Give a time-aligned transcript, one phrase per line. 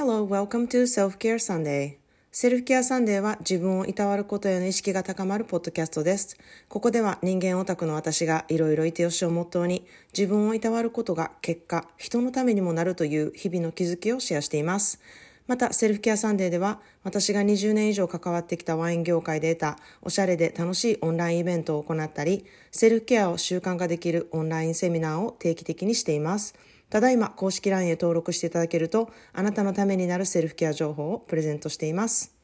[0.00, 1.98] Hello, welcome to Self-Care Sunday.
[2.32, 6.38] セルフケアサンデーは自分をいたわることへの意識が高まるポッドキャストです。
[6.70, 9.84] ここでは人間オタクの私がいろいろいてよしをモットーに
[10.16, 15.02] 自分をいたわることが結果、人のためにもなるという日々の気づきをシェアしています。
[15.46, 26.54] また、セルフケアサンデーでは、私が20年以上関わってきたワイン業界で得たおしゃれで楽しいオンラインイベントを行ったり、セルフケアを習慣化できるオンラインセミナーを定期的にしています。
[26.90, 32.34] ただいま公式 LINE へ登録していただけると、あなたのためになるセルフケア情報をプレゼントしています。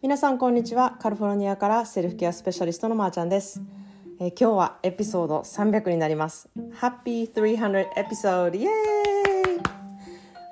[0.00, 0.96] 皆さんこんにちは。
[1.00, 3.60] カリフォルニアからセルフケアスペシャリストのまーちゃんです。
[4.20, 6.48] えー、今日はエピソード300になります。
[6.80, 8.72] Happy 300エピソードイエーイ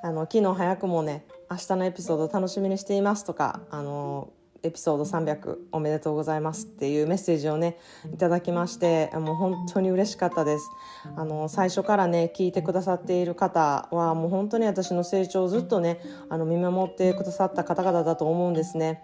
[0.02, 4.32] あの昨日早くもね明日のエピソード楽しみにしていますとかあの
[4.64, 7.78] エピソード300おめでとうございますっていうメッセージをね
[8.12, 10.70] いただきましてもう本当に嬉しかったです。
[11.16, 19.02] あの最初からね聞いてくださっている方はもう本当に私の成長をずっとねあの見守ってくださった方々だと思うんですね。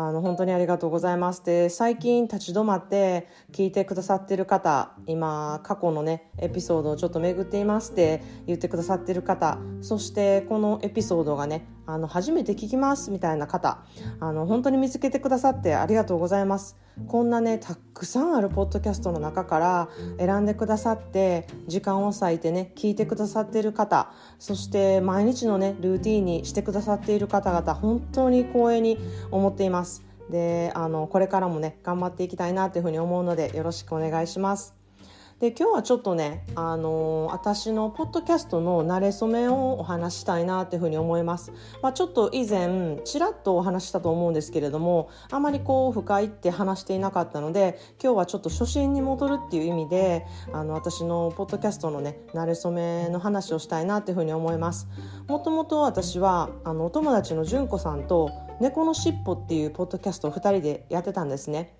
[0.00, 13.78] あの本当にありがとうございますで最近立ち止まって聞いてくださってる方今過去のねエピソードをちょっと巡っていますって言ってくださってる方そしてこのエピソードがねあの初めて聞きますみたいな方
[14.20, 16.76] あの本当に見つけてくださってありがとうございます。
[17.06, 19.88] こんなねたくさんあるポッドキャストの中から
[20.18, 28.98] 選んでくださって時間を割いてね聞いてくださってる方そして毎日のねルーティンにしてくださっている方々本当に光栄に
[29.30, 29.87] 思っています。
[30.30, 34.78] であのこれからもね頑張っていきたいなというふうに思うのでよろしくお願いします
[35.40, 41.52] で今日はちょっとね、あのー、私のポッドキャストの慣れ初めをお話したいなっていうふうに思います。
[41.80, 54.88] まあ、ちょっと以前ちらっとお話したと思うんですけれどもあまりこう深いって話していなかったので今日はちょっと初心に戻るっていう意味であの私のポッドキャストのね慣れ初めの話をしたいなっていうふうに思います。
[55.28, 61.74] もともと私はあのお友達の純子さんと「猫のしっぽ」っていうポッドキャストを2人でやってたんですね。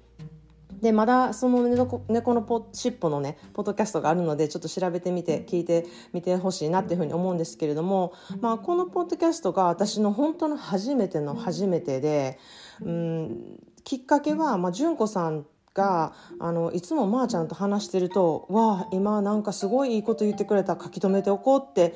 [0.81, 12.39] でまだその猫猫のポ尻尾のねポッドキャストがあるのでちょっと調べてみて聞いてみてほしいなっていうふうに思うんですけれども、まあ、このポッドキャストが私の本当の初めての初めてで
[12.81, 21.95] うんきっかけは、まあ、純子さんがあのいつもまーちゃんと話してると「わあ今なんかすごいいいこと言ってくれた書き留めておこう」って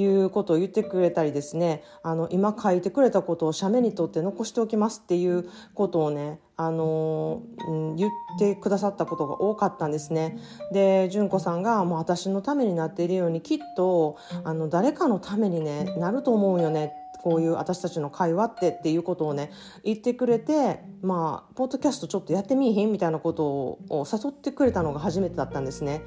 [0.00, 10.38] いうことを言ってくれたりですねあの今書いてくれたことを写メにとって残しておきますっていうことをねあの、うん、言ってくださったことが多かったんですね。
[10.72, 16.92] で純子さんがもう私のためになっているようにきっとあの誰かのために、ね、なると思うよね
[17.22, 19.50] こういう私たちの会話ってっていうことをね
[19.84, 26.02] 言ってくれてまあポッドキャストちょっとやってみいひんみたいなことを誘ってくれたのが初めてだったんですね。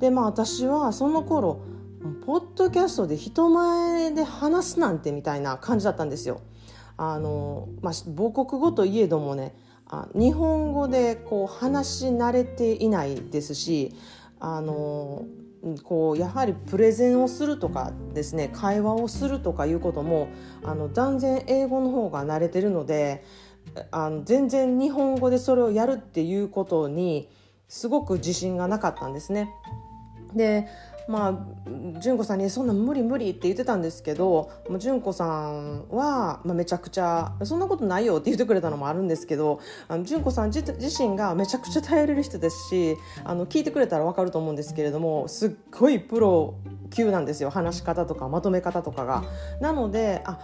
[0.00, 1.60] でまあ私はその頃
[2.26, 6.42] ポッドキャストで人前で話すなんてみたいな感じだったんですよ。
[6.96, 9.54] あのまあ、母国語といえどもね
[9.88, 13.96] あ日本語でこう話し慣れていないですし
[14.38, 15.24] あの
[15.82, 20.28] こうやはりプレゼンをするとかですね会話をするとかいうことも
[20.62, 23.24] あの断然英語の方が慣れてるので
[23.90, 27.28] あの全然日本語でそれをやるっていうことに
[27.66, 29.50] すごく自信がなかったんですね。
[30.34, 30.68] で
[31.08, 46.54] まあ純子さんに「そんな無理無理」って言ってたんですけど純子さんは、まあ、めちゃくちゃ「そんなことないよ」って言ってくれたのもあるんですけどあの純子さん自身がめちゃくちゃ頼れる人ですしあの聞いてくれたら分かると思うんですけれどもすっごいプロ
[46.90, 49.24] 級なんですよ話し方とかまとめ方とかが。
[49.60, 50.38] なのであ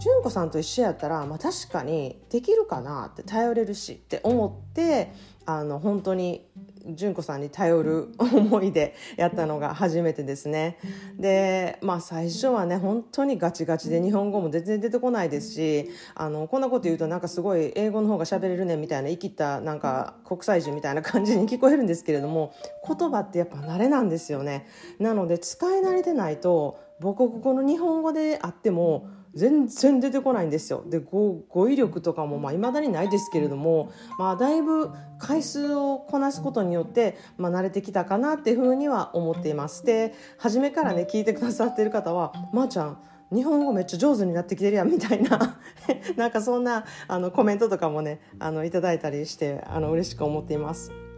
[0.00, 5.12] 純子さんと一緒やったら、まあ、確かにできるかなって頼れるしって思って
[5.46, 6.46] あの本当に
[6.86, 10.78] 純子さんに頼る思いでやったのが初めてですね。
[11.18, 22.54] でまあ最初はね本当にガチガチで日本語も全然出てこないですしあのこんなこと言うとなんかすごい英語の方が喋れるねみたいな生きたなんか国際人みたいな感じに聞こえるんですけれども
[22.86, 24.66] 言葉ってやっぱ慣れなんですよね。
[24.98, 42.98] なので使い慣れてないと母国語の日本語であっても全然出てこないんですよで語彙力とかもいまあ未だにないですけれども、まあ、だいぶ回数をこなすことによって、まあ、慣れてきたかなっていうふうには思っていますで初めからね聞いてくださってる方は「まー、あ、ちゃん
[43.32, 45.56] 日本語めっちゃ上手になってきてるやんみたいな
[46.16, 51.09] なんかそんなあのコメントとかもねあのいただいたりしてあの嬉しく思っています。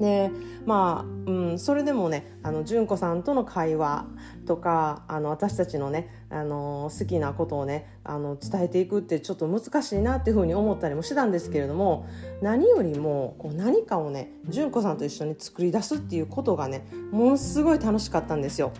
[0.00, 0.30] で
[0.64, 4.06] まあ、うん、それでもねあの純子さんとの会話
[4.46, 12.06] とかあの私たちのねあの好きなことをねあの伝えていくってちょっと難しいなっていうふうに思ったりもしてたんですけれども
[12.40, 18.72] 何よりもこう何かをね純子さんと一緒に作り出すっていうことがねものすごい楽しかったんですよ。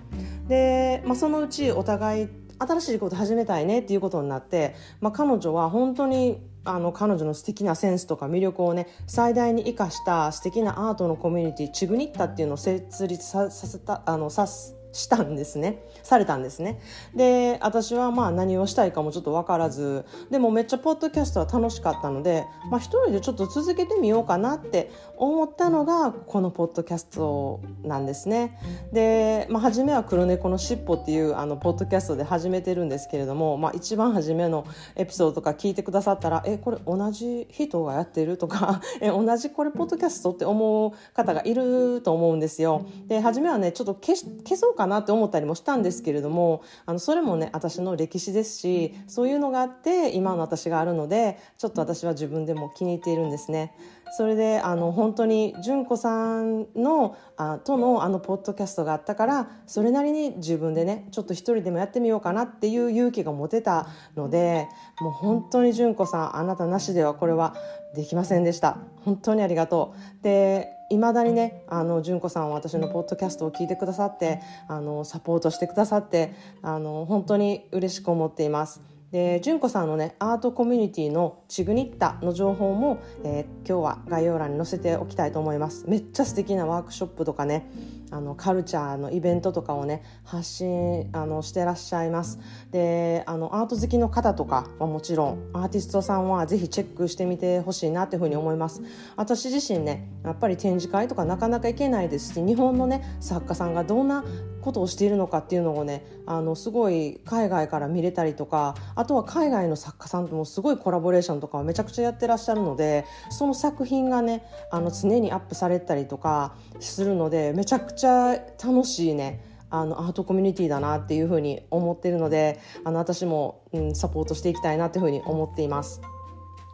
[0.49, 2.28] で、まあ、そのうちお互い
[2.58, 16.81] 新しいこと始めたいねっていうことになって、まあ、彼女は本当にあの彼女の素敵なセンスとか魅力をね最大に生かした素敵なアートのコミュニティチグニッタっていうのを設立させたあのさすしたんですねされたんですね
[17.14, 28.58] で私はまあ何をしたいかもちょっと分からずでもめっちゃポッドキャストは楽しかったので、まあ、一人でちょっと続けてみようかなって思ったのがこのポッドキャストなんですね
[28.92, 34.64] で、まあ、初めは「黒猫のしっぽ」っていうあのポッドキャストで始めてるんですけれども、まあ、一番初めの
[34.96, 53.75] エピソードとか聞いてくださったら「えこれ同じ人がやってる?」とか「え同じこれポッドキャスト?」って思う方がいると思うんですよで初めはねちょっと消消そうかなって思ったりもしたんですけれどもあのそれもね私の歴史ですしそういうのがあって今の私があるのでちょっと私は自分でも気に入っているんですね。
[54.12, 63.87] それであの本当に純子さんのあとのあのポッドキャストがあったからそれなりに自分でねちょっと一人でもやってみようかなっていう勇気が持てた
[64.17, 64.67] ので
[65.00, 67.55] もう本当に純子さんあなたなしではこれは
[67.94, 78.82] できませんでした本当にありがとうでいまだにねあの純子さんは私のポッドキャストを聞いてくださってあのサポートしてくださってあの本当に嬉しく思っています。
[79.12, 85.84] で純子さんのねアートコミュニティのチグニッタの情報も、えー、今日は概要欄に載せておきたいと思います。
[85.88, 87.69] めっちゃ素敵なワークショップとかね
[88.11, 92.39] あのカルチャーのイベントとかをね発信あのしてらっしゃいます。
[92.71, 98.83] であのアート好きの方とかはもちろんアーティストさんはぜひチェックしてみてほしいなっていうふうに思います。
[99.17, 104.25] 私自身ねやっぱり展示会とかなかなか行けないですし日本のね作家さんがどんな
[104.61, 126.00] ことをしているのかっていうのをねあのすごい海外から見れたりとかあとは海外の作家さんともすごいコラボレーションとかをめちゃくちゃやってらっしゃるのでその作品がねあの常にアップされたりとかするのでめちゃくちゃちゃ楽しいねあのアートコミュニティだなっていうふうに思ってるのであの私も、うん、サポートしていきたいなっていうふうに思っています。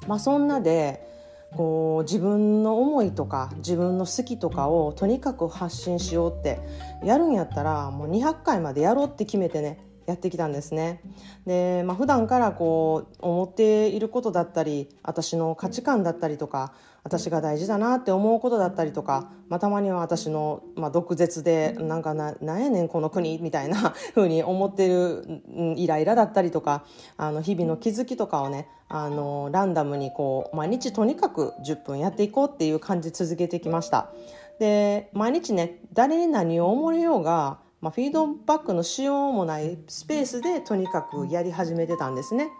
[0.06, 1.04] まあ、そんなで
[1.56, 6.60] こう自分の思いとか自分の好きとかをとにかく発信しようって
[7.04, 11.00] やるんやったらもう200回までやろうって決めてねやってきたんですね。
[11.46, 16.72] で、まあ、普段からこう思っていることだったり私の価値観だったりとか
[17.02, 26.84] 私が大事だなって思うことだったりとか、まあ、たまには私の、まあ、毒舌でなんかななんやねんこの国みたいな風に思ってる、うん、イライラだったりとか
[27.16, 34.10] あの日々の気づきとかをねあのランダムにこう毎日とにかく10分やっていこうっていう感じ続けてきました。
[34.58, 42.50] で毎日ね誰に何を思われようがまあ、フィードバックのしようもないスペースでとにかくやり始めてたんですね。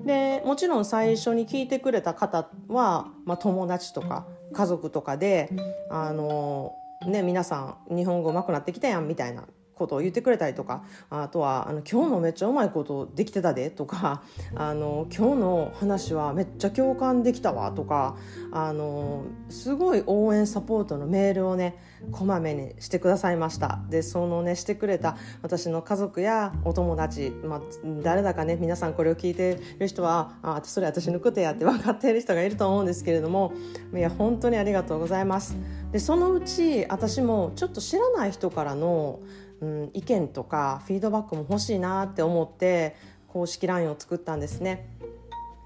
[0.00, 5.48] でもちろん最初に聞いてくれた方は、まあ、友達とか家族とかで
[5.90, 6.72] あの、
[7.06, 9.44] ね、皆さん日本語うまくなってきたやんみたいな
[9.74, 14.22] ことを言ってくれたりとかあとはあの「今日のめっちゃうまいことできてたで」とか
[14.54, 18.16] あの「今日の話はめっちゃ共感できたわ」とか
[18.52, 21.76] あのすごい応援サポートのメールをね
[22.12, 23.80] こまめにしてくださいました。
[23.88, 27.60] でそのねしてくれた私の家族やお友達、まあ、
[28.02, 33.52] 誰だかね皆さんこれを聞いてる人はあそれ私のことやって 分かっている人がいると思うんですけれども
[33.94, 35.56] いや本当にありがとうございます。
[35.92, 39.20] でそのうち私もちょっと知らない人からの
[39.64, 42.94] うん、意見とかフィードバックも欲しいなって思って
[43.28, 44.86] 公式 LINE を作ったんですね。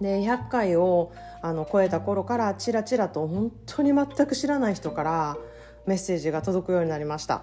[0.01, 1.13] で100回を
[1.43, 5.37] あの超えた頃からチラチラと本当に全く知らない人から
[5.87, 7.43] メッセージが届くようになりました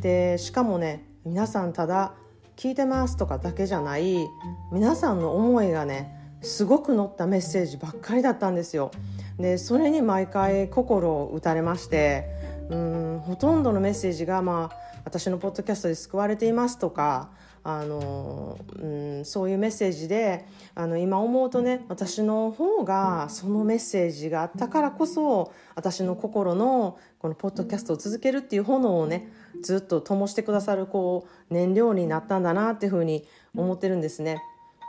[0.00, 2.14] でしかもね皆さんただ
[2.54, 4.28] 聞いてますとかだけじゃない
[4.70, 8.92] 皆さんの思いがねすごく乗ったメッセージばっかりだったんですよ
[9.40, 12.28] でそれに毎回心を打たれまして
[12.70, 17.30] うんほとんどのメッセージがまあ私のポッドキャストで救われていますとか
[17.62, 18.86] あの、う
[19.20, 20.44] ん、そういうメッセージで
[20.74, 29.32] あの今思うとね私の方がそのメッセージがあったからこそ私の心のこのポッドキャストを続けるっていう炎をね
[29.62, 34.42] ずっと灯してくださるこう燃料になったんだなっていうふうに思ってるんですね。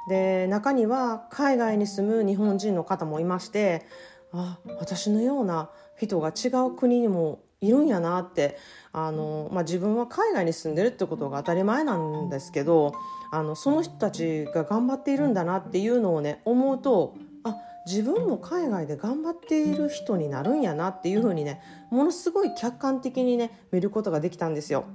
[0.09, 3.85] で中には海外に住む日本人の方もいまして
[4.31, 5.69] あ私のような
[5.99, 8.57] 人が違う国にもいるんやなって
[8.91, 12.93] あの、まあ、自分は海外に住んでるってことが当たり前なんですけど
[13.31, 17.55] あのその人たちが頑張っているんだなっていうのをね思うとあ
[17.87, 24.85] 自分も海外で頑張っている人になるんやなっていう風にねものすごい客観的にね見ることができたんですよ。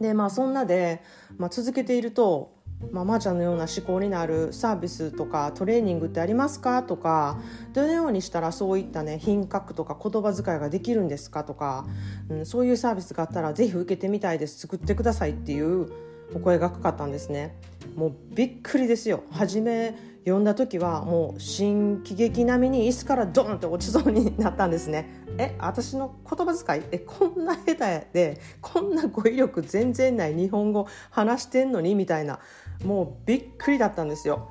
[0.00, 1.02] でまあそんなで、
[1.38, 2.52] まあ、続けていると
[2.90, 6.82] まあ、まーちゃんのような思考になるサービスとかトレーニングってありますか？
[6.82, 7.38] とか
[7.72, 11.44] どのようにしたらそういったね品格とか言葉遣いができるんですか？
[11.44, 11.86] とか、
[12.28, 14.58] うん、そういうサービスがあったらぜひ受けてみたいです。
[14.58, 15.90] 作ってくださいっていう
[16.34, 17.56] お声がかかったんですね。
[17.94, 19.22] もうびっくりですよ。
[19.30, 25.20] 初め読んだ時はもう新喜劇並みに椅子からドーンって落ちそうになったんですね。
[25.36, 26.82] え私の言葉遣い？
[26.92, 31.94] えこんな下手でこんな語彙力全然ない日本語話してんのに？
[31.96, 32.38] みたいな。
[32.84, 34.48] もうびっくりだったんですよ。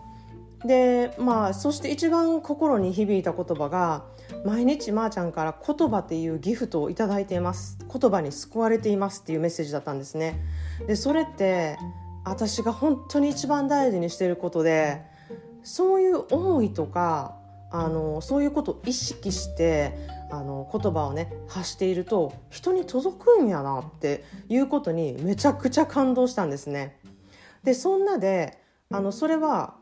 [0.65, 4.05] でまあそして一番心に響いた言葉が
[4.45, 7.79] 毎日まーちゃんから言葉っていうギフトを頂いています。
[7.91, 10.39] 言葉に救われていますっていうメッセージだったんですね。
[10.87, 11.77] でそれって
[12.23, 15.01] 私が本当に一番大事にしていることで
[15.63, 17.35] そういう思いとか
[17.71, 19.93] あのそういうことを意識して
[20.29, 26.97] あの言葉をね発していると人に届くんやなっていうことにめちゃくちゃ感動したんですね。
[27.63, 29.75] でそんなであのそれは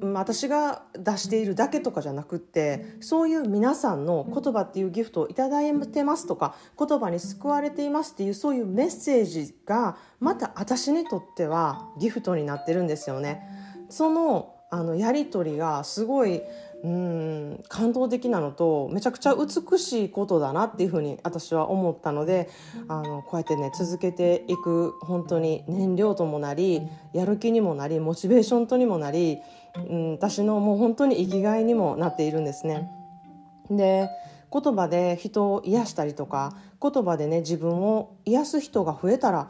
[0.00, 13.42] 私が出しているだけとかじゃなくってそういう皆さんの言葉っていうギフトを頂いてますとか言葉に救われていますっていうそういうメッセージがまた私にとってはギフトになってるんですよね。
[13.88, 16.42] そのあのやり取りがすごい
[16.84, 22.50] うん感動的なのとめちゃくちゃ美しいことだなっていうふうに私は思ったので
[22.88, 26.82] あのこうやってね続けていく本当に燃料ともなり
[27.14, 29.38] やる気にもなりモチベーションとにもなり、
[29.88, 32.90] うん、私のもう本当に生きがいにもなっているんですね。
[33.70, 34.10] で
[34.52, 39.48] 言葉で人を癒したりとか言葉でね自分を癒す人が増えたら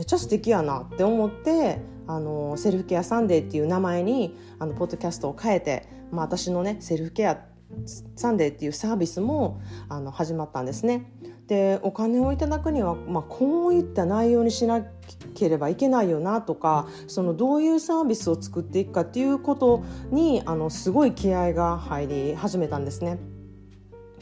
[0.00, 7.38] めっちゃ素敵やなって思ってあのセルフケアサンデーっていう名前にあのポッドキャストを変えて、まあ、私のねセルフケア
[8.16, 11.12] サンデーっていうサービスもあの始まったんですね。
[11.48, 14.82] でお金をいただくには、まあ、こういった内容にしな
[15.34, 23.18] ければいけないよなとかそのどういうサービスを作っていくかっていうことにあのすごい気合が入り始めたんですね。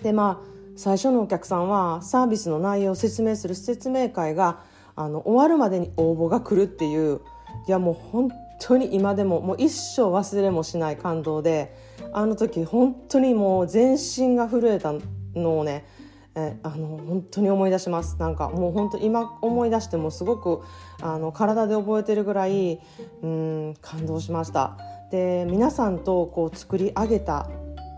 [0.03, 4.59] でまあ最初のお客さんはサービスの内容を説明する説明会が
[4.99, 7.21] あの終わるまでに応募が来るっていう
[7.69, 11.73] いやもう本当に今でももう一生忘れもしない感動で
[12.13, 14.93] あの時本当にもう全身が震えた
[15.37, 15.87] のをね
[16.35, 18.17] えあの本当に思い出します。
[18.19, 20.63] なんかもう本当今思い出してもすごく
[21.01, 22.81] あの体で覚えてるぐらい
[23.23, 24.77] うん感動しました。
[25.11, 27.49] で皆さんとこう作り上げた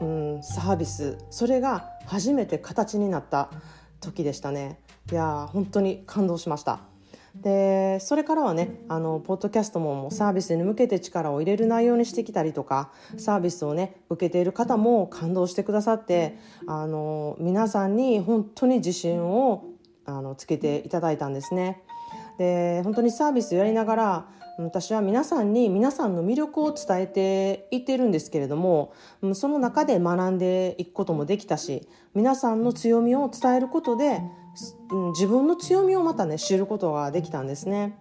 [0.00, 3.50] うんサービスそれが初めて形になった
[4.00, 4.80] 時でしたね。
[5.11, 6.89] いや本当に感動しました。
[7.34, 19.64] でそれからはねあのポッドキャストももうサービスに向けて力を入れる内容にしてきたりとかサービスをね受けている方も感動してくださってあの皆さんに本当に自信を
[20.06, 21.82] あのつけていただいたんですね。
[22.38, 24.26] で本当にサービスやりながら
[24.58, 28.92] 私は皆さんに皆さんの魅力を伝えていってるんですけれども
[29.34, 34.20] その中で学んでいくこともできたし皆さんの強みを伝えることで
[35.12, 37.99] 自分の強みをまたね知ることができたんですね。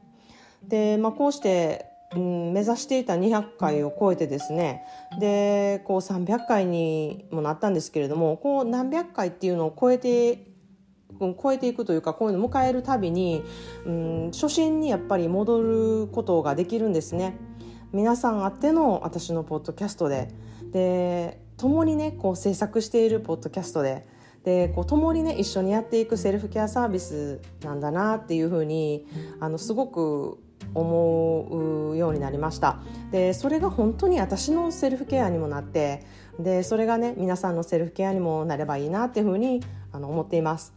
[0.68, 4.84] で、まあ、こうして、目指していた200回を超えてですね
[5.20, 10.48] でこう300回にもなったんですけれどもこう何百回っていうのを超えて
[11.20, 13.44] 超えていくというかこういうのを迎えるたびに、
[13.86, 17.38] うん、初心にやっぱり戻ることができるんですね。
[17.92, 20.30] 皆さんあっての私のポッドキャストで
[20.72, 24.08] で共にねこう制作しているポッドキャストで
[24.44, 29.06] でこう共にね一緒にやっていくセルフケアサービスなんだなっていうふうに
[29.40, 30.40] あのすごく
[30.74, 32.80] 思うようになりました。
[33.12, 36.06] でそれが本当に私のセルフケアにもなって
[36.40, 40.74] でそれがね皆さんのセルフケアにもなればいいなっていうふうにあの思っています。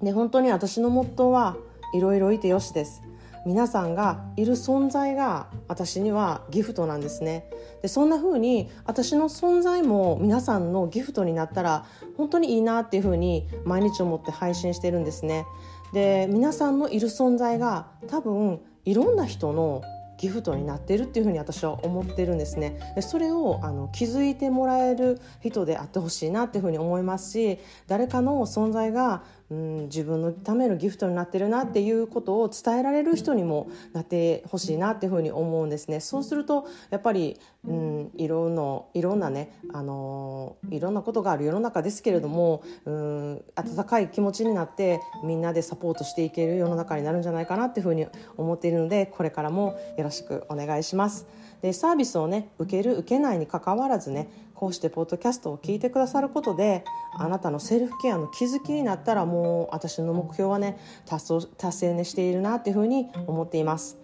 [0.00, 1.56] で本当に私のモットーは
[1.92, 3.02] いろいろいてよしです。
[3.46, 7.48] 皆さんがいる存在が私にはギフトなんですね。
[7.82, 15.46] でそんな風に私の存在も皆さんのギフトになったら本当にいいなっていう風に毎日思って配信してるんですね。
[15.92, 19.82] で皆さんのいる存在が多分いろんな人の
[20.20, 22.78] ギフトになっているっていうふうに私は思ってるんですね。
[22.94, 35.98] でそれをあの気づいてもらえる人であってほしいなっていうふうに思いますし誰かの存在がうん、自分のためのギフトになってるなっていうことを伝えられる人にもなってほしいなっていうふうに思うんですね。
[36.00, 51.26] そうするとやっぱり、うん、いろんないろんなね、あのいろんなことがある世の中ですけれども、うん、温かい気持ちになってみんなでサポートしていける世の中になるんじゃないかなっていうふうに思っているのでこれからもよろしくお願いします。
[51.60, 54.28] でサービスをね受ける受けないにかかわらずね
[54.60, 63.96] こうしてポッドキャストを聞いてくださることであなたのセルフケアの気づきになったらもう私の目標はね達成ねしているなっていうふうに思っています。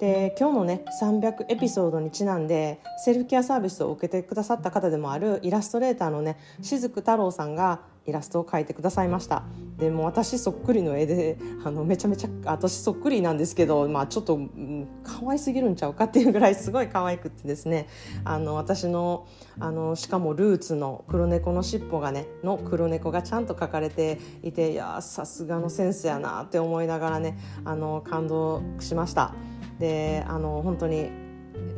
[0.00, 9.44] で今日のね300エピソードにちなんでセルフケアサービスを受けてくださった方でもあるイラストレーターのね雫太郎さんがイラストを描いてくださいました
[9.78, 17.88] でも私そっくりの絵であのめちゃめちゃ私そっくりなんですけど、まあ、ちょっと、うん、可愛すぎるんちゃうかっていうぐらいすごい可愛くってですね
[18.24, 19.26] あの私の
[19.58, 29.34] あのしかもルーツの黒猫の尻尾がねの黒猫がちゃんと描かれていていやさすがのセンスやなって思いながらねあの感動しました。
[29.78, 31.10] であの本当に、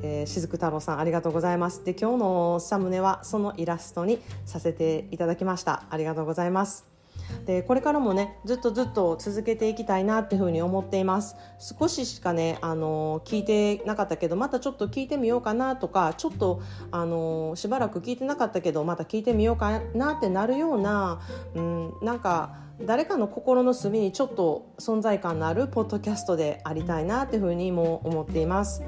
[0.02, 1.85] えー、雫太郎さんありがとうございます。
[1.85, 5.85] で今日のサムネはそのイラストにさせていただきました。
[5.90, 6.97] ありがとうございます。
[7.45, 11.37] でこれからもねずっとずっと続けていきたいなっていうふうに思っています。
[11.59, 21.21] 少ししかねあの聞いてなかったけどまたちょっと聞いてみようかなとかちょっとあのしばらく聞いてなかったけどまた聞いてみようかなってなるような、
[21.54, 28.83] うん、なんか誰かの心の隅にちょっと存在感のあるポッドキャストでありたいなっていうふうにも思っています。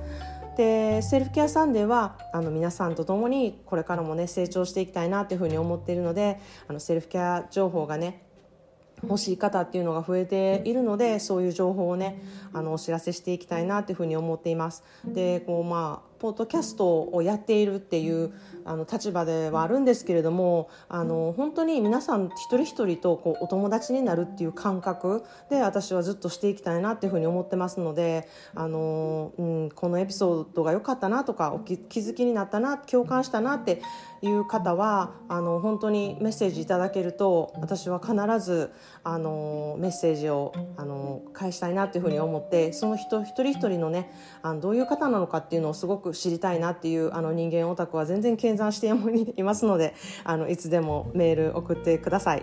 [0.59, 8.25] でセルフケアサンデーはあの皆さんと共にこれからもね成長していきたいなっていうふうに思っているのであのセルフケア情報がね
[9.05, 12.21] 欲しい方っていうのが増えているのでそういう情報をね
[12.53, 14.83] あのお知らせしていきたいなというふうに思っています。
[15.05, 18.33] でこうまあポッドキャストをやっているっていう
[18.65, 33.81] あの立場ではあるんですけれどもあの本当に皆さん一人一人とこうお友達になるっていう感覚で私はずっとしていきたいなっていうふうに思ってますのであの、うん、このエピソードが良かったなとかお気づきになったな共感したなって
[34.21, 38.73] いう方はあの本当にメッセージいただけると私は必ず
[39.05, 44.11] あのメッセージをあの返したいなっていうふうに思ってその人一人一人のね
[44.43, 48.89] あのどういう方なのかっていうのをすごく知りたいなっていうあの人間オタクは全然見算して
[49.37, 52.43] いますのであのいつでもメール送ってください。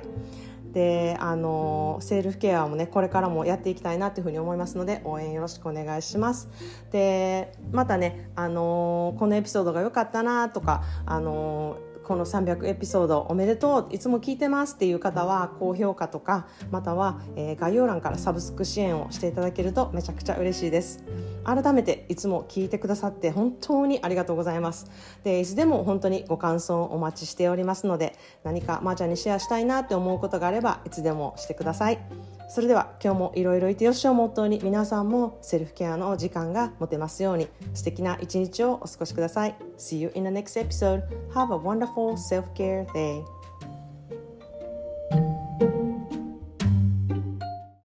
[0.75, 6.49] であのセルフケアもねこれからもやっていきたいなというふうに思いますので応援よろしくお願いします
[6.91, 21.03] でまたねあのこのエピソードが良かったなとかあのこの300エピソードおめでとういつも聞いてますっていう方は高評価とかまたは、えー、概要欄からサブスク支援をしていただけるとめちゃくちゃ嬉しいです。
[21.43, 24.89] 改めていつも聞いてくださって本当にありがとうございます。
[25.23, 32.34] でいつでも本当にご感想をお待ちしておりますので何かまーちゃんにシェアしたいなって思うことがあればいつでもしてください。
[32.47, 41.03] それでは今日もいろいろいてよしをモットーに皆さんもセルフケアの時間が持てますように素敵な一日をお過ごしください See you in the next episode.
[41.33, 43.34] Have a wonderful self-care day.